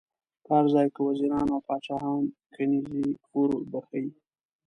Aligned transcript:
په 0.43 0.49
هر 0.57 0.65
ځای 0.73 0.87
کې 0.93 1.01
وزیران 1.09 1.47
او 1.55 1.59
پاچاهان 1.67 2.21
کنیزي 2.55 3.05
ور 3.35 3.49
بخښي. 3.71 4.05